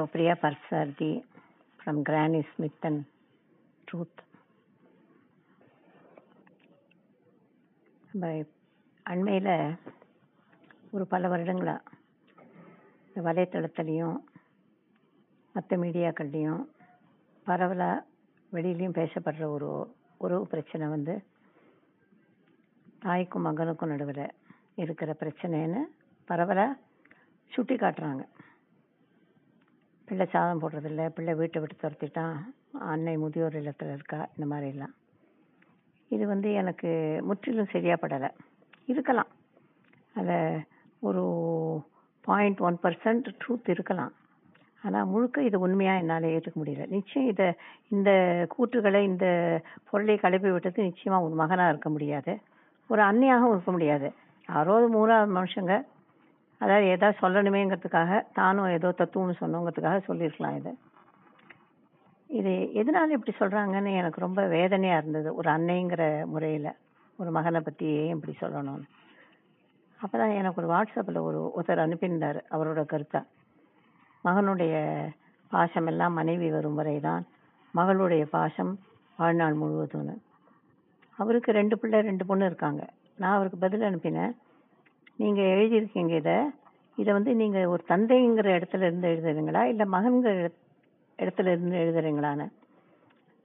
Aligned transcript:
Hello, 0.00 0.08
Priya 0.08 0.34
Parsardi 0.34 1.22
from 1.80 2.02
Granny 2.02 2.40
Smith 2.50 2.82
and 2.82 3.00
Truth. 3.88 4.16
நம்ம 8.04 8.30
அண்மையில் 9.06 9.50
ஒரு 10.90 11.04
பல 11.06 11.28
வருடங்களா 11.28 11.76
இந்த 13.06 13.26
வலைத்தளத்துலேயும் 13.28 14.16
மற்ற 15.54 15.78
மீடியாக்கள்லேயும் 15.78 16.62
பரவலாக 17.46 18.04
வெளியிலையும் 18.52 18.98
பேசப்படுற 19.00 19.50
ஒரு 19.50 19.70
உறவு 20.20 20.46
பிரச்சனை 20.46 20.88
வந்து 20.88 21.16
தாய்க்கும் 22.98 23.48
மகனுக்கும் 23.48 23.92
நடுவில் 23.94 24.26
இருக்கிற 24.76 25.12
பிரச்சனைன்னு 25.24 25.82
பரவலாக 26.28 26.78
சுட்டி 27.52 27.76
காட்டுறாங்க 27.76 28.24
பிள்ளை 30.10 30.26
சாதம் 30.30 30.62
போடுறதில்ல 30.62 31.02
பிள்ளை 31.08 31.34
வீட்டை 31.34 31.58
விட்டு 31.62 31.76
துரத்திட்டான் 31.82 32.38
அன்னை 32.78 33.16
முதியோர் 33.16 33.56
இல்லத்தில் 33.56 33.92
இருக்கா 33.96 34.28
இந்த 34.36 34.46
மாதிரிலாம். 34.52 34.94
இது 36.08 36.24
வந்து 36.26 36.52
எனக்கு 36.52 36.90
முற்றிலும் 37.28 37.72
சரியாக 37.72 38.00
படலை 38.02 38.30
இருக்கலாம். 38.92 39.30
அதில் 40.14 40.64
ஒரு 41.08 41.22
பாயிண்ட் 42.20 42.58
ஒன் 42.58 42.78
பர்சன்ட் 42.82 43.28
ட்ரூத் 43.40 43.70
இருக்கலாம். 43.74 44.12
ஆனால் 44.82 45.06
முழுக்க 45.06 45.42
இது 45.42 45.60
உண்மையாக 45.60 45.98
என்னால் 45.98 46.32
ஏற்றுக்க 46.32 46.58
முடியல. 46.62 46.88
நிச்சயம் 46.88 47.28
இதை 47.28 47.48
இந்த 47.88 48.10
கூற்றுகளை 48.54 49.00
இந்த 49.10 49.26
பொருளை 49.90 50.18
கலப்பி 50.22 50.52
விட்டது 50.52 50.82
நிச்சயமாக 50.82 51.26
ஒரு 51.26 51.34
மகனாக 51.34 51.68
இருக்க 51.68 51.90
முடியாது. 51.90 52.34
ஒரு 52.88 53.02
அன்னையாகவும் 53.02 53.54
இருக்க 53.54 53.70
முடியாது. 53.70 54.10
யாரோ 54.48 54.76
மூணாவது 54.96 55.32
மனுஷங்க 55.38 55.74
அதாவது 56.60 56.86
ஏதாவது 56.94 57.20
சொல்லணுமேங்கிறதுக்காக 57.22 58.12
தானும் 58.38 58.72
ஏதோ 58.76 58.88
தத்துவம்னு 59.00 59.40
சொன்னோங்கிறதுக்காக 59.42 60.00
சொல்லியிருக்கலாம் 60.08 60.56
இது. 60.60 60.72
இது 62.38 62.52
எதனால 62.80 63.16
இப்படி 63.16 63.32
சொல்கிறாங்கன்னு 63.38 63.92
எனக்கு 64.00 64.24
ரொம்ப 64.26 64.40
வேதனையாக 64.56 65.00
இருந்தது 65.02 65.28
ஒரு 65.34 65.48
அன்னைங்கிற 65.50 66.02
முறையில். 66.32 66.70
ஒரு 67.18 67.30
மகனை 67.36 67.60
பற்றியே 67.60 67.96
ஏன் 68.02 68.14
இப்படி 68.16 68.34
சொல்லணும்னு. 68.42 68.86
அப்போ 70.00 70.14
தான் 70.18 70.36
எனக்கு 70.40 70.60
ஒரு 70.62 70.68
வாட்ஸ்அப்பில் 70.74 71.26
ஒரு 71.28 71.40
ஒருத்தர் 71.56 71.84
அனுப்பியிருந்தாரு 71.86 72.40
அவரோட 72.54 72.82
கருத்தா. 72.92 73.20
மகனுடைய 74.24 74.74
பாசம் 75.52 75.88
எல்லாம் 75.92 76.16
மனைவி 76.20 76.48
வரும் 76.50 76.78
வரை 76.80 76.96
தான் 77.08 77.22
மகளுடைய 77.74 78.24
பாசம் 78.36 78.72
வாழ்நாள் 79.18 79.60
முழுவதும்னு. 79.62 80.14
அவருக்கு 81.18 81.50
ரெண்டு 81.52 81.78
பிள்ளை 81.78 81.98
ரெண்டு 82.00 82.24
பொண்ணு 82.26 82.44
இருக்காங்க. 82.44 82.82
நான் 83.20 83.34
அவருக்கு 83.36 83.58
பதில் 83.64 83.88
அனுப்பினேன். 83.88 84.32
நீங்க 85.20 85.40
எழுதியிருக்கீங்க 85.40 86.16
இதை. 86.16 86.36
இதை 86.96 87.12
வந்து 87.12 87.34
நீங்க 87.34 87.68
ஒரு 87.68 87.84
தந்தைங்கிற 87.88 88.48
இடத்துல 88.58 88.76
இருந்து 88.76 89.08
எழுதுறீங்களா? 89.08 89.62
இல்ல 89.62 89.84
மகன்கிற 89.84 90.52
இடத்துல 91.18 91.46
இருந்து 91.46 91.76
எழுதுறீங்களான்னு? 91.76 92.48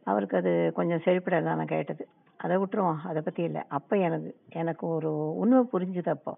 அவருக்கு 0.04 0.38
அது 0.38 0.72
கொஞ்சம் 0.76 1.02
செழிப்பிடலாம் 1.06 1.56
நான் 1.56 1.66
கேட்டது. 1.66 2.08
அதை 2.38 2.58
விட்டுருவோம். 2.58 2.98
அதை 3.04 3.22
பத்தி 3.22 3.44
இல்லை. 3.44 3.62
அப்ப 3.68 3.98
எனக்கு 3.98 4.36
எனக்கு 4.50 4.88
ஒரு 4.88 5.38
உண்மை 5.38 5.60
புரிஞ்சுது 5.74 6.10
அப்போ. 6.10 6.38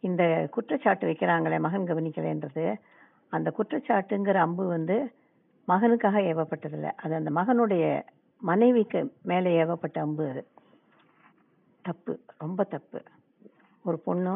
இந்த 0.00 0.48
குற்றச்சாட்டு 0.50 1.06
வைக்கிறாங்களே 1.06 1.60
மகன் 1.60 1.84
கவனிக்கலைன்றது. 1.84 2.74
அந்த 3.28 3.52
குற்றச்சாட்டுங்கிற 3.58 4.34
அம்பு 4.34 4.66
வந்து 4.66 5.14
மகனுக்காக 5.68 6.20
ஏவப்பட்டதில்லை. 6.20 6.92
அது 6.96 7.14
அந்த 7.14 7.30
மகனுடைய 7.30 8.02
மனைவிக்கு 8.40 9.12
மேலே 9.22 9.64
ஏவப்பட்ட 9.64 9.98
அம்பு 9.98 10.28
அது. 10.28 10.46
தப்பு. 11.82 12.20
ரொம்ப 12.38 12.64
தப்பு. 12.64 13.02
ஒரு 13.88 13.98
பொண்ணு 14.06 14.34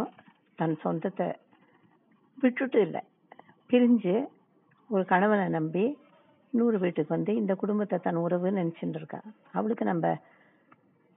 தன் 0.59 0.75
சொந்தத்தை 0.83 1.29
விட்டுட்டு 2.43 2.79
இல்லை. 2.87 3.01
பிரிஞ்சு 3.71 4.15
ஒரு 4.91 5.03
கணவனை 5.13 5.47
நம்பி 5.57 5.85
இன்னொரு 6.53 6.77
வீட்டுக்கு 6.83 7.15
வந்து 7.17 7.33
இந்த 7.41 7.53
குடும்பத்தை 7.63 7.97
தன் 8.07 8.23
உறவுன்னு 8.25 8.61
நினச்சிட்டு 8.61 8.99
இருக்கா. 9.01 9.21
அவளுக்கு 9.57 9.85
நம்ம 9.91 10.13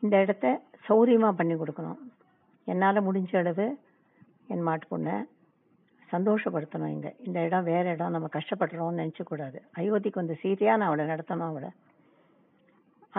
இந்த 0.03 0.15
இடத்த 0.23 0.47
சௌரியமாக 0.87 1.37
பண்ணி 1.39 1.55
கொடுக்கணும். 1.55 1.99
என்னால் 2.67 3.05
முடிஞ்ச 3.07 3.31
அளவு 3.41 3.67
என் 4.53 4.65
மாட்டு 4.67 4.87
பொண்ணை 4.91 5.15
சந்தோஷப்படுத்தணும் 6.09 6.93
இங்கே. 6.95 7.11
இந்த 7.25 7.37
இடம் 7.47 7.67
வேறு 7.71 7.89
இடம் 7.95 8.15
நம்ம 8.15 8.29
கஷ்டப்படுறோம்னு 8.37 9.01
நினச்சக்கூடாது 9.01 9.59
அயோத்திக்கு 9.79 10.21
வந்து 10.21 10.37
சீரியாக 10.41 10.79
நான் 10.79 10.89
அவளை 10.89 11.05
நடத்தணும் 11.13 11.49
அவளை. 11.51 11.69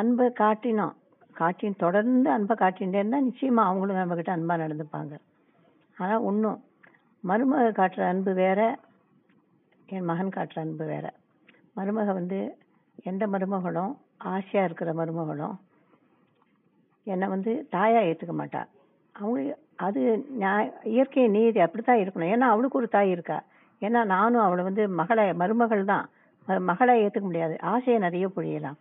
அன்பை 0.00 0.26
காட்டினோம் 0.42 0.96
காட்டின் 1.40 1.82
தொடர்ந்து 1.84 2.30
அன்பை 2.30 2.56
காட்டிகிட்டே 2.56 2.98
இருந்தால் 3.00 3.22
நிச்சயமாக 3.22 3.68
அவங்களும் 3.68 3.96
நம்ம 3.96 4.14
கிட்ட 4.14 4.32
நடந்துப்பாங்க. 4.62 5.14
ஆனால் 5.96 6.22
ஒன்றும் 6.28 6.64
மருமக 7.28 7.66
காட்டுற 7.78 8.00
அன்பு 8.08 8.34
வேற 8.34 8.60
என் 9.86 10.04
மகன் 10.04 10.34
காட்டுற 10.36 10.58
அன்பு 10.58 10.84
வேற. 10.84 11.12
மருமக 11.76 12.12
வந்து 12.20 12.56
எந்த 13.02 13.26
மருமகளும் 13.26 13.92
ஆசையாக 14.18 14.68
இருக்கிற 14.68 14.92
மருமகளும் 14.92 15.56
என்னை 17.04 17.28
வந்து 17.28 17.66
தாயாக 17.70 18.06
ஏற்றுக்க 18.06 18.34
மாட்டா. 18.40 18.62
அவங்க 19.12 19.56
அது 19.76 20.02
நான் 20.42 20.70
இயற்கை 20.84 21.28
நீதி 21.28 21.60
அப்படித்தான் 21.60 21.98
இருக்கணும். 21.98 22.32
ஏன்னா 22.34 22.48
அவளுக்கு 22.54 22.78
ஒரு 22.78 22.88
தாய் 22.88 23.10
இருக்கா. 23.10 23.38
ஏன்னா 23.80 24.04
நானும் 24.04 24.42
அவளை 24.42 24.64
வந்து 24.64 24.88
மகளை 24.88 25.34
மருமகள் 25.34 25.84
தான். 25.84 26.08
மகளாக 26.58 26.98
மகளை 26.98 27.20
முடியாது. 27.20 27.60
ஆசையை 27.60 27.98
நிறைய 28.00 28.26
புழியலாம். 28.36 28.78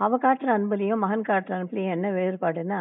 அவள் 0.00 0.22
காட்டுற 0.24 0.50
அன்புலையும் 0.56 1.02
மகன் 1.04 1.28
காட்டுற 1.30 1.54
அன்புலையும் 1.58 1.94
என்ன 1.96 2.08
வேறுபாடுன்னா 2.18 2.78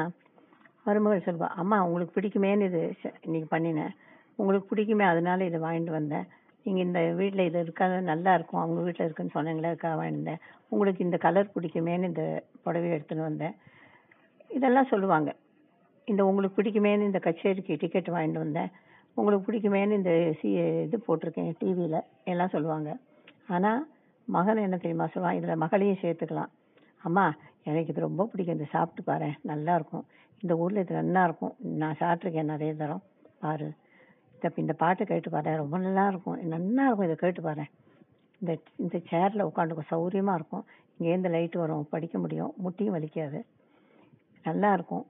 மருமகள் 0.85 1.25
சொல்வா 1.25 1.47
அம்மா 1.61 1.77
உங்களுக்கு 1.85 2.16
பிடிக்குமேன்னு 2.17 2.67
இது 2.69 2.81
இன்னைக்கு 3.25 3.47
பண்ணினேன். 3.55 3.91
உங்களுக்கு 4.39 4.69
பிடிக்குமே 4.72 5.05
அதனால 5.13 5.45
இதை 5.49 5.59
வாங்கிட்டு 5.66 5.94
வந்தேன். 5.97 6.25
நீங்கள் 6.66 6.85
இந்த 6.85 6.99
வீட்டில் 7.19 7.47
இது 7.49 7.59
இருக்காது 7.66 7.95
நல்லா 8.11 8.31
இருக்கும் 8.38 8.61
அவங்க 8.61 8.81
வீட்டில் 8.85 9.05
இருக்குன்னு 9.05 9.35
சொன்னீங்களே 9.35 9.72
இருக்கா 9.73 9.91
வாங்கிட்டேன் 10.01 10.41
உங்களுக்கு 10.73 11.05
இந்த 11.07 11.17
கலர் 11.25 11.53
பிடிக்குமேன்னு 11.55 12.09
இந்த 12.11 12.23
புடவையை 12.66 12.94
எடுத்துன்னு 12.97 13.28
வந்தேன். 13.29 13.55
இதெல்லாம் 14.57 14.89
சொல்லுவாங்க. 14.93 15.29
இந்த 16.07 16.22
உங்களுக்கு 16.25 16.57
பிடிக்குமேன்னு 16.59 17.09
இந்த 17.09 17.19
கச்சேரிக்கு 17.28 17.79
டிக்கெட் 17.83 18.09
வாங்கிட்டு 18.16 18.43
வந்தேன். 18.45 18.72
உங்களுக்கு 19.17 19.45
பிடிக்குமேன்னு 19.47 19.97
இந்த 19.99 20.13
சி 20.39 20.49
இது 20.85 20.97
போட்டிருக்கேன் 21.07 21.51
டிவியில் 21.61 21.99
எல்லாம் 22.31 22.53
சொல்லுவாங்க. 22.55 22.89
ஆனால் 23.47 23.81
மகன் 24.28 24.66
என்ன 24.67 24.78
தெரியுமா 24.78 25.07
சொல்லுவான்? 25.13 25.38
இதில் 25.39 25.61
மகளையும் 25.66 26.01
சேர்த்துக்கலாம். 26.03 26.51
அம்மா 27.03 27.34
எனக்கு 27.63 27.91
இது 27.91 28.01
ரொம்ப 28.01 28.25
பிடிக்கும். 28.25 28.56
இதை 28.56 28.67
சாப்பிட்டு 28.72 29.03
பாரு. 29.03 29.31
நல்லா 29.41 29.75
இருக்கும். 29.75 30.06
இந்த 30.39 30.57
ஊரில் 30.57 30.78
இது 30.78 30.95
நல்லா 30.95 31.23
இருக்கும். 31.23 31.56
நான் 31.59 31.95
சாப்பிட்ருக்கேன் 32.00 32.44
நிறைய 32.44 32.75
தரம். 32.75 33.01
பாரு. 33.39 33.73
இந்த 34.34 34.51
இந்த 34.56 34.73
பாட்டு 34.73 35.06
கேட்டு 35.06 35.29
பாரு. 35.29 35.56
ரொம்ப 35.56 35.78
நல்லா 35.78 36.07
இருக்கும். 36.07 36.40
நல்லா 36.40 36.84
இருக்கும் 36.84 37.06
இதை 37.06 37.16
கேட்டு 37.16 37.41
பாரு. 37.41 37.63
இந்த 38.40 38.57
இந்த 38.75 38.97
சேரில் 38.97 39.50
உட்காந்துக்கும். 39.56 39.85
சௌரியமாக 39.90 40.35
இருக்கும். 40.35 40.66
இங்கேருந்து 41.00 41.29
லைட் 41.29 41.56
வரும். 41.56 41.88
படிக்க 41.90 42.19
முடியும். 42.19 42.53
முட்டியும் 42.63 42.95
வலிக்காது. 42.97 43.45
நல்லா 44.44 44.73
இருக்கும். 44.73 45.06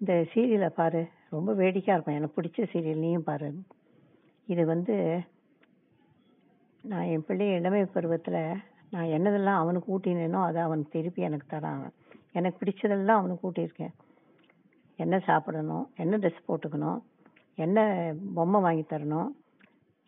இந்த 0.00 0.26
சீரியலை 0.34 0.68
பாரு. 0.68 1.08
ரொம்ப 1.30 1.54
வேடிக்கையாக 1.54 2.02
இருக்கும். 2.02 2.14
எனக்கு 2.14 2.40
பிடிச்ச 2.40 2.76
சீரியல் 2.76 2.98
நீயும் 2.98 3.24
பாரு. 3.24 3.54
இது 4.46 4.66
வந்து 4.66 5.20
நான் 6.80 7.04
என் 7.04 7.24
பிள்ளை 7.26 7.52
இளமை 7.52 7.84
பருவத்தில் 7.84 8.56
நான் 8.90 9.04
என்னதெல்லாம் 9.04 9.60
அவனுக்கு 9.62 9.98
ஊட்டினேனோ 9.98 10.42
அதை 10.42 10.62
அவன் 10.62 10.88
திருப்பி 10.90 11.22
எனக்கு 11.22 11.56
தரான் 11.56 11.90
எனக்கு 12.32 12.64
பிடிச்சதெல்லாம் 12.64 13.16
அவனுக்கு 13.16 13.50
ஊட்டியிருக்கேன். 13.50 13.92
என்ன 14.96 15.18
சாப்பிடணும் 15.18 15.90
என்ன 15.96 16.18
ட்ரெஸ் 16.18 16.48
போட்டுக்கணும் 16.48 17.02
என்ன 17.54 18.12
பொம்மை 18.34 18.60
வாங்கி 18.60 18.84
தரணும் 18.88 19.28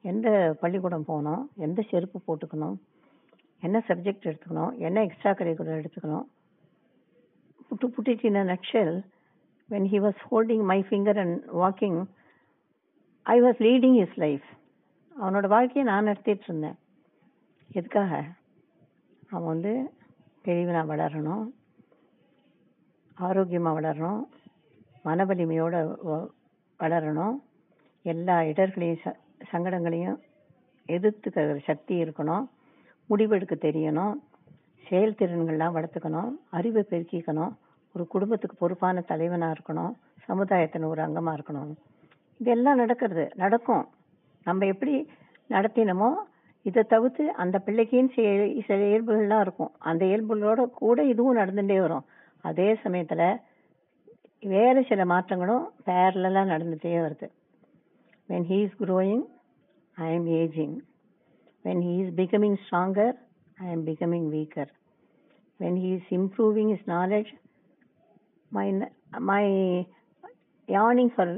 எந்த 0.00 0.56
பள்ளிக்கூடம் 0.60 1.04
போகணும் 1.04 1.50
எந்த 1.56 1.82
செருப்பு 1.90 2.20
போட்டுக்கணும் 2.26 2.76
என்ன 3.60 3.84
சப்ஜெக்ட் 3.88 4.30
எடுத்துக்கணும் 4.30 4.76
என்ன 4.76 5.02
எக்ஸ்ட்ரா 5.02 5.30
கரிக்குலர் 5.30 5.84
எடுத்துக்கணும். 5.84 6.24
to 7.78 7.88
put 7.88 8.08
it 8.08 8.24
in 8.24 8.36
a 8.36 8.44
nutshell, 8.44 9.04
when 9.70 9.84
he 9.84 10.00
was 10.00 10.14
holding 10.30 10.64
my 10.64 10.84
finger 10.90 11.16
and 11.20 11.50
walking, 11.50 12.06
I 13.22 13.42
was 13.42 13.56
leading 13.58 13.94
his 14.04 14.08
life. 14.14 14.44
அவனோட 15.22 15.46
வாழ்க்கையை 15.46 15.92
நான் 15.92 16.04
நடத்திட்டு 16.04 16.44
இருந்தேன். 16.48 16.74
எதுக்காக? 17.72 18.24
அவன் 19.32 19.46
வந்து 19.46 19.90
தெளிவனா 20.44 20.86
வளரணும் 20.92 21.50
ஆரோக்கியமா 23.20 23.70
வளரணும் 23.72 24.24
மன 25.02 25.24
வலிமையோட 25.24 25.96
வளரணும். 26.80 27.34
எல்லா 28.02 28.40
இடர்களையும் 28.40 28.98
ச- 29.04 29.16
சங்கடங்களையும் 29.52 30.18
எதிர்த்துக்கிற 30.88 31.60
சக்தி 31.64 32.02
இருக்கணும். 32.02 32.48
முடிவெடுக்க 33.10 33.54
தெரியணும். 33.54 34.14
செயல்திறன்கள்லாம் 34.90 35.72
வளர்த்துக்கணும். 35.74 36.30
அறிவை 36.50 36.86
பெருக்கிக்கணும். 36.90 37.54
ஒரு 37.94 38.06
குடும்பத்துக்கு 38.06 38.56
பொறுப்பான 38.56 39.00
தலைவனாக 39.00 39.52
இருக்கணும். 39.52 39.94
சமுதாயத்தின் 40.24 40.84
ஒரு 40.84 41.02
அங்கமாக 41.02 41.38
இருக்கணும். 41.38 41.74
இதெல்லாம் 42.38 42.76
நடக்கிறது 42.76 43.30
நடக்கும். 43.34 43.88
நம்ம 44.44 44.66
எப்படி 44.66 45.10
நடத்தினமோ 45.50 46.12
இதை 46.66 46.82
தவிர்த்து 46.84 47.24
அந்த 47.34 47.56
பிள்ளைக்குன்னு 47.58 48.14
சில 48.14 48.26
சில 48.66 48.80
இயல்புகள்லாம் 48.90 49.40
இருக்கும் 49.40 49.72
அந்த 49.82 50.02
இயல்புகளோட 50.04 50.64
கூட 50.74 50.98
இதுவும் 51.04 51.38
நடந்துகிட்டே 51.38 51.78
வரும் 51.80 52.04
அதே 52.44 52.68
சமயத்தில் 52.74 53.24
வேறு 54.42 54.80
சில 54.82 55.02
மாற்றங்களும் 55.04 55.64
பேரலாக 55.84 56.44
நடந்துகிட்டே 56.44 56.94
வருது 57.00 57.28
when 58.28 58.46
he 58.50 58.58
is 58.66 58.78
growing 58.82 59.24
I 59.96 60.08
am 60.14 60.28
ageing 60.38 60.76
when 61.64 61.82
he 61.88 61.94
is 62.04 62.14
becoming 62.14 62.56
stronger 62.64 63.14
I 63.58 63.68
am 63.70 63.84
becoming 63.90 64.28
weaker 64.30 64.72
when 65.60 65.78
he 65.84 65.90
is 65.90 66.10
improving 66.12 66.70
his 66.70 66.86
knowledge 66.88 67.30
my 68.52 68.66
my 69.24 69.42
yearning 70.68 71.12
for 71.16 71.32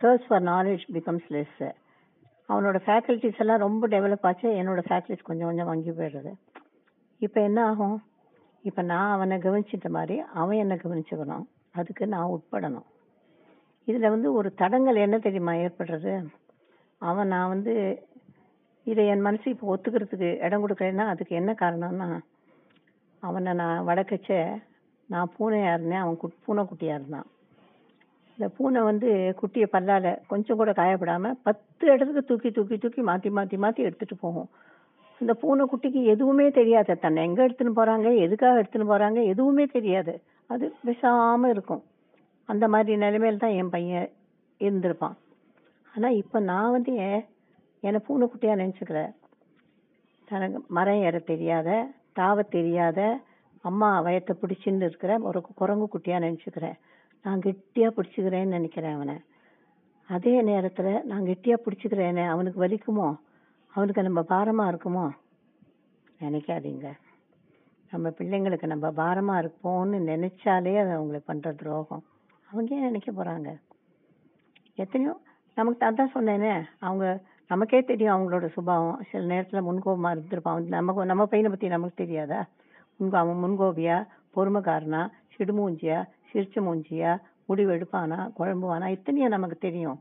thirst 0.00 0.26
for 0.28 0.44
knowledge 0.44 0.84
becomes 0.92 1.28
less 1.30 1.70
அவனோட 2.48 2.78
faculties 2.86 3.38
எல்லாம் 3.38 3.64
ரொம்ப 3.66 3.88
develop 3.88 4.26
ஆச்சு. 4.28 4.48
என்னோட 4.48 4.80
faculties 4.88 5.28
கொஞ்சம் 5.28 5.48
கொஞ்சம் 5.48 5.66
வங்கி 5.66 5.90
போயிடுறது. 5.90 6.32
இப்போ 7.18 7.40
என்ன 7.40 7.66
ஆகும்? 7.66 8.02
இப்போ 8.62 8.82
நான் 8.82 9.12
அவனை 9.12 9.36
கவனிச்சிட்ட 9.38 9.88
மாதிரி 9.88 10.22
அவன் 10.34 10.56
என்னை 10.56 10.76
கவனிச்சுக்கணும். 10.76 11.46
அதுக்கு 11.70 12.06
நான் 12.06 12.32
உட்படணும். 12.36 12.86
இதில் 13.84 14.08
வந்து 14.08 14.32
ஒரு 14.32 14.54
தடங்கள் 14.54 14.94
என்ன 14.96 15.18
தெரியுமா 15.18 15.52
ஏற்படுறது? 15.52 16.12
அவன் 16.98 17.28
நான் 17.28 17.48
வந்து 17.48 17.74
இதை 18.84 19.06
என் 19.06 19.20
மனசு 19.20 19.50
இப்போ 19.50 19.76
ஒத்துக்கிறதுக்கு 19.76 20.28
இடம் 20.44 20.62
கொடுக்கலைன்னா 20.64 21.04
அதுக்கு 21.06 21.36
என்ன 21.36 21.52
காரணம்னா 21.52 22.18
அவனை 23.20 23.52
நான் 23.52 23.86
வடக்கச்ச 23.86 24.62
நான் 25.08 25.32
பூனையாக 25.38 25.74
இருந்தேன். 25.74 25.98
அவன் 25.98 26.16
குட் 26.16 26.42
பூனைக்குட்டியாக 26.46 26.98
இருந்தான். 27.00 27.26
இந்த 28.36 28.46
பூனை 28.56 28.80
வந்து 28.90 29.08
குட்டியை 29.40 29.66
பல்லால 29.74 30.12
கொஞ்சம் 30.30 30.58
கூட 30.60 30.70
காயப்படாமல் 30.78 31.36
பத்து 31.46 31.84
இடத்துக்கு 31.94 32.22
தூக்கி 32.30 32.50
தூக்கி 32.56 32.76
தூக்கி 32.84 33.02
மாற்றி 33.08 33.30
மாற்றி 33.36 33.56
மாற்றி 33.64 33.82
எடுத்துகிட்டு 33.88 34.16
போகும். 34.24 34.48
அந்த 35.20 35.32
பூனை 35.42 35.64
குட்டிக்கு 35.72 36.00
எதுவுமே 36.14 36.46
தெரியாது. 36.60 36.92
தன்னை 37.04 37.20
எங்கே 37.26 37.42
எடுத்துன்னு 37.46 37.78
போகிறாங்க 37.78 38.08
எதுக்காக 38.26 38.60
எடுத்துன்னு 38.62 38.90
போகிறாங்க 38.92 39.20
எதுவுமே 39.32 39.64
தெரியாது. 39.76 40.14
அது 40.50 40.64
விசாமல் 40.88 41.52
இருக்கும். 41.54 41.82
அந்த 42.48 42.64
மாதிரி 42.72 42.96
நிலைமையில 43.04 43.42
தான் 43.44 43.58
என் 43.60 43.72
பையன் 43.74 44.08
இருந்திருப்பான். 44.60 45.16
ஆனால் 45.94 46.18
இப்போ 46.22 46.38
நான் 46.50 46.74
வந்து 46.76 46.94
என்னை 47.82 48.00
பூனை 48.06 48.26
குட்டியாக 48.32 48.60
நினைச்சுக்கல? 48.62 49.02
தனக்கு 50.28 50.58
மரம் 50.76 51.02
ஏற 51.08 51.16
தெரியாத 51.30 51.70
தாவ 52.18 52.42
தெரியாத 52.56 53.00
அம்மா 53.68 53.88
வயத்தை 54.06 54.34
பிடிச்சின்னு 54.40 54.86
இருக்கிற 54.88 55.12
ஒரு 55.28 55.38
குரங்கு 55.60 55.86
குட்டியாக 55.94 56.24
நினச்சிக்கிறேன். 56.26 56.76
நான் 57.24 57.40
கெட்டியா 57.40 57.90
பிடிச்சுக்கிறேன்னு 57.96 58.46
நினைக்கிறேன் 58.46 58.94
அவனை. 58.94 59.14
அதே 60.08 60.42
நேரத்துல 60.42 61.02
நான் 61.02 61.22
கெட்டியா 61.22 61.56
பிடிச்சுக்கிறேனே 61.64 62.28
அவனுக்கு 62.28 62.64
வலிக்குமோ? 62.64 63.16
அவனுக்கு 63.66 64.02
நம்ம 64.02 64.20
பாரமா 64.20 64.72
இருக்குமோ? 64.72 65.10
நினைக்காதீங்க. 66.20 66.92
நம்ம 67.90 68.08
பிள்ளைங்களுக்கு 68.08 68.66
நம்ம 68.66 68.90
பாரமா 68.90 69.44
இருப்போம்னு 69.44 69.98
நினைச்சாலே 70.10 70.78
அது 70.78 70.92
அவங்களுக்கு 70.92 71.22
பண்ற 71.26 71.52
துரோகம். 71.52 72.04
அவங்க 72.50 72.74
ஏன் 72.74 72.80
நினைக்க 72.80 73.12
போறாங்க? 73.12 73.60
எத்தனையோ 74.74 75.20
நமக்கு 75.54 75.86
அதான் 75.86 76.10
சொன்னேனே 76.14 76.64
அவங்க 76.78 77.20
நமக்கே 77.48 77.84
தெரியும் 77.84 78.14
அவங்களோட 78.14 78.46
சுபாவம். 78.46 79.02
சில 79.10 79.34
நேரத்துல 79.34 79.54
முன்கோபமா 79.54 80.14
இருந்திருப்பான். 80.14 80.66
நமக்கு 80.66 81.04
நம்ம 81.04 81.26
பையனை 81.26 81.56
பத்தி 81.56 81.68
நமக்கு 81.68 81.94
தெரியாதா? 81.94 82.46
முன்கோ 83.00 83.18
அவன் 83.18 83.42
முன்கோபியா 83.42 84.06
பொறுமைக்காரனா 84.36 85.10
சிடுமூஞ்சியா 85.38 86.04
சிரிச்ச 86.34 86.56
மூஞ்சியா 86.66 87.18
முடிவு 87.46 87.72
எடுப்பானா 87.74 88.18
குழம்புவானா 88.38 88.86
இத்தனையும் 88.86 89.28
நமக்கு 89.28 89.56
தெரியும். 89.58 89.98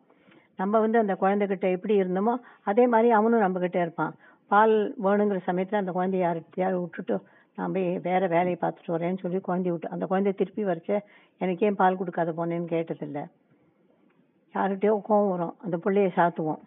நம்ம 0.56 0.80
வந்து 0.80 0.98
அந்த 0.98 1.14
குழந்தைகிட்ட 1.14 1.72
எப்படி 1.72 2.02
இருந்தோமோ 2.02 2.34
அதே 2.64 2.88
மாதிரி 2.88 3.12
அவனும் 3.12 3.40
நம்ம 3.40 3.60
இருப்பான். 3.66 4.14
பால் 4.48 4.96
வேணுங்கிற 5.04 5.40
சமயத்தில் 5.44 5.80
அந்த 5.80 5.92
குழந்தைய 5.92 6.24
யார்கிட்டயாவது 6.26 6.80
விட்டுட்டு 6.82 7.16
நான் 7.56 7.72
போய் 7.72 8.00
வேற 8.00 8.28
வேலையை 8.28 8.58
பார்த்துட்டு 8.62 8.94
வரேன்னு 8.96 9.20
சொல்லி 9.20 9.38
குழந்தைய 9.38 9.72
விட்டு 9.72 9.90
அந்த 9.90 10.06
குழந்தைய 10.06 10.34
திருப்பி 10.36 10.64
வரைச்ச 10.66 11.00
எனக்கு 11.38 11.66
ஏன் 11.66 11.76
பால் 11.76 11.98
கொடுக்காத 11.98 12.32
போனேன்னு 12.32 12.70
கேட்டதில்ல. 12.74 13.20
யார்கிட்டயோ 14.56 14.96
கோவம் 15.10 15.30
வரும். 15.30 15.56
அந்த 15.60 15.78
பிள்ளைய 15.78 16.10
சாத்துவோம். 16.16 16.62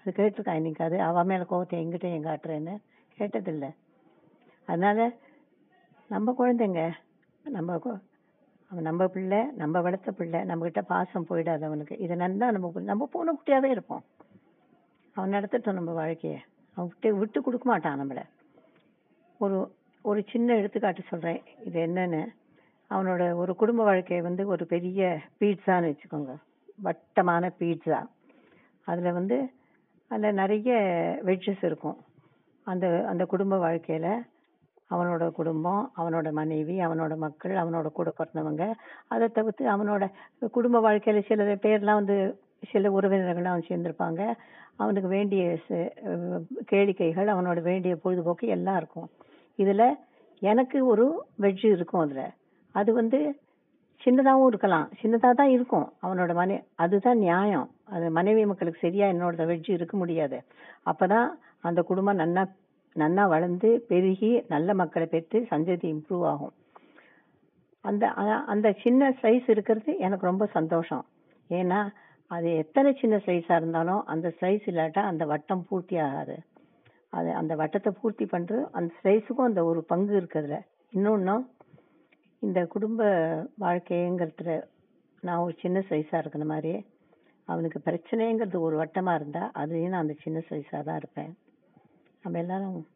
அது 0.00 0.12
கேட்டிருக்கா 0.16 0.54
இன்னைக்கு 0.54 0.84
அது 0.84 1.02
அவ 1.02 1.24
மேலே 1.24 1.42
கோவத்தை 1.42 1.76
எங்கிட்ட 1.82 2.06
ஏன் 2.06 2.24
காட்டுறேன்னு? 2.24 2.74
கேட்டதில்லை. 3.18 3.70
அதனால 4.66 5.16
நம்ம 6.10 6.34
குழந்தைங்க 6.38 6.82
நம்ம 7.44 7.80
அவன் 8.70 8.82
நம்ம 8.82 9.06
பிள்ளை 9.06 9.40
நம்ம 9.56 9.80
வளர்த்த 9.80 10.12
பிள்ளை 10.12 10.44
நம்ம 10.44 10.62
கிட்ட 10.62 10.82
பாசம் 10.82 11.26
போயிடாது 11.30 11.64
அவனுக்கு. 11.64 11.98
இதை 11.98 12.16
நல்லா 12.16 12.50
நம்ம 12.50 12.72
நம்ம 12.80 13.08
பூனை 13.12 13.34
குட்டியாவே 13.36 13.64
இருப்போம். 13.64 14.04
அவன் 15.14 15.32
நடத்தட்டும் 15.32 15.72
நம்ம 15.72 15.92
வாழ்க்கையை. 15.92 16.40
அவன் 16.74 16.88
விட்டு 16.88 17.18
விட்டு 17.18 17.42
கொடுக்க 17.42 17.70
மாட்டான் 17.70 18.00
நம்மள. 18.00 18.22
ஒரு 19.38 19.56
ஒரு 20.02 20.24
சின்ன 20.30 20.56
எடுத்துக்காட்டு 20.56 21.02
சொல்கிறேன் 21.08 21.42
இது 21.64 21.86
என்னன்னு 21.86 22.22
அவனோட 22.90 23.34
ஒரு 23.34 23.56
குடும்ப 23.56 23.84
வாழ்க்கையை 23.84 24.26
வந்து 24.26 24.46
ஒரு 24.46 24.66
பெரிய 24.66 25.20
பீட்சான்னு 25.40 25.88
வச்சுக்கோங்க. 25.88 26.34
வட்டமான 26.84 27.52
பீட்சா 27.58 28.06
அதில் 28.84 29.12
வந்து 29.12 29.50
அதில் 30.08 30.38
நிறைய 30.42 30.70
வெஜ்ஜஸ் 31.24 31.64
இருக்கும். 31.64 31.98
அந்த 32.64 32.86
அந்த 33.08 33.24
குடும்ப 33.24 33.58
வாழ்க்கையில் 33.58 34.24
அவனோட 34.90 35.24
குடும்பம் 35.38 35.82
அவனோட 36.00 36.28
மனைவி 36.40 36.76
அவனோட 36.86 37.14
மக்கள் 37.24 37.54
அவனோட 37.62 37.88
கூட 37.98 38.08
பிறந்தவங்க 38.18 38.64
அதை 39.14 39.26
தவிர்த்து 39.38 39.64
அவனோட 39.74 40.04
குடும்ப 40.56 40.80
வாழ்க்கையில் 40.86 41.28
சில 41.30 41.56
பேர்லாம் 41.64 42.00
வந்து 42.02 42.18
சில 42.70 42.90
உறவினர்கள்லாம் 42.96 43.54
அவன் 43.54 43.68
சேர்ந்திருப்பாங்க. 43.68 44.22
அவனுக்கு 44.82 45.08
வேண்டிய 45.16 45.42
கேளிக்கைகள் 46.70 47.28
அவனோட 47.34 47.58
வேண்டிய 47.68 47.92
பொழுதுபோக்கு 48.02 48.46
எல்லாம் 48.56 48.78
இருக்கும். 48.80 49.08
இதில் 49.58 49.86
எனக்கு 50.42 50.78
ஒரு 50.92 51.04
வெஜ் 51.44 51.64
இருக்கும் 51.74 52.02
அதில். 52.04 52.32
அது 52.74 52.90
வந்து 53.00 53.18
சின்னதாகவும் 54.00 54.50
இருக்கலாம். 54.50 54.86
சின்னதாக 55.00 55.34
தான் 55.40 55.52
இருக்கும். 55.56 55.86
அவனோட 56.04 56.32
மனை 56.40 56.56
அதுதான் 56.84 57.18
நியாயம். 57.26 57.68
அது 57.94 58.06
மனைவி 58.18 58.42
மக்களுக்கு 58.50 58.84
சரியாக 58.86 59.12
என்னோட 59.14 59.46
வெஜ் 59.50 59.70
இருக்க 59.76 59.94
முடியாது. 60.02 60.38
அப்போ 60.90 61.06
தான் 61.14 61.28
அந்த 61.68 61.80
குடும்பம் 61.90 62.20
நல்லா 62.22 62.42
நன்னா 62.96 63.24
வளர்ந்து 63.28 63.68
பெருகி 63.88 64.30
நல்ல 64.48 64.74
மக்களை 64.80 65.06
பெற்று 65.06 65.38
சந்ததி 65.50 65.86
இம்ப்ரூவ் 65.94 66.24
ஆகும். 66.32 66.54
அந்த 67.84 68.04
அந்த 68.52 68.68
சின்ன 68.84 69.10
சைஸ் 69.22 69.46
இருக்கிறது 69.54 69.90
எனக்கு 70.06 70.30
ரொம்ப 70.30 70.46
சந்தோஷம். 70.58 71.04
ஏன்னா 71.50 71.80
அது 72.30 72.48
எத்தனை 72.62 72.90
சின்ன 73.02 73.16
சைஸாக 73.26 73.60
இருந்தாலும் 73.60 74.02
அந்த 74.12 74.28
சைஸ் 74.40 74.64
இல்லாட்டா 74.72 75.02
அந்த 75.10 75.24
வட்டம் 75.32 75.66
பூர்த்தி 75.68 75.98
ஆகாது. 76.06 76.36
அது 77.18 77.30
அந்த 77.40 77.52
வட்டத்தை 77.60 77.90
பூர்த்தி 78.00 78.24
பண்ணுறது 78.24 78.64
அந்த 78.78 78.90
சைஸுக்கும் 79.04 79.48
அந்த 79.50 79.60
ஒரு 79.64 79.80
பங்கு 79.92 80.12
இருக்கிறதுல. 80.20 80.58
இன்னொன்றும் 80.92 81.44
இந்த 82.42 82.60
குடும்ப 82.74 83.02
வாழ்க்கைங்கிறதுல 83.64 84.52
நான் 85.22 85.42
ஒரு 85.44 85.54
சின்ன 85.62 85.78
சைஸாக 85.90 86.22
இருக்கிற 86.22 86.44
மாதிரி 86.44 86.72
அவனுக்கு 87.48 87.78
பிரச்சனைங்கிறது 87.86 88.58
ஒரு 88.66 88.76
வட்டமாக 88.80 89.18
இருந்தால் 89.20 89.52
அதுலேயும் 89.60 89.94
நான் 89.94 90.04
அந்த 90.06 90.16
சின்ன 90.24 90.38
சைஸாக 90.50 90.82
தான் 90.88 91.00
இருப்பேன். 91.02 91.32
நம்ம 92.28 92.42
எல்லாரும் 92.42 92.86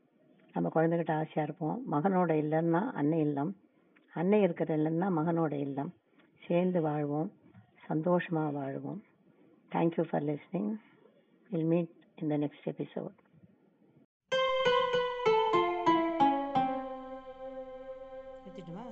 நம்ம 0.53 0.69
குழந்தைகிட்ட 0.69 1.11
ஆசையாக 1.11 1.43
இருப்போம். 1.43 1.83
மகனோட 1.91 2.33
இல்லைன்னா 2.33 2.91
அன்னை 2.91 3.19
இல்லம். 3.19 3.57
அன்னை 4.15 4.43
இருக்கிற 4.43 4.77
இல்லைன்னா 4.77 5.09
மகனோட 5.17 5.53
இல்லம். 5.53 5.95
சேர்ந்து 6.47 6.81
வாழ்வோம். 6.81 7.33
சந்தோஷமாக 7.87 8.51
வாழ்வோம். 8.51 9.03
Thank you 9.73 10.03
for 10.11 10.23
listening 10.23 10.77
will 11.51 11.65
meet 11.65 11.91
in 12.17 12.29
the 12.29 12.37
next 12.37 12.69
episode 12.69 13.21
எடுத்துட்டுமா 18.45 18.92